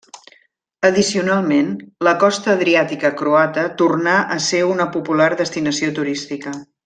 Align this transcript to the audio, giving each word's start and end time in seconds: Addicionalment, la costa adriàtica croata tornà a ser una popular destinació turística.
Addicionalment, 0.87 1.67
la 2.07 2.13
costa 2.23 2.49
adriàtica 2.55 3.13
croata 3.21 3.67
tornà 3.83 4.17
a 4.37 4.41
ser 4.47 4.63
una 4.73 4.89
popular 4.97 5.29
destinació 5.45 5.93
turística. 6.01 6.57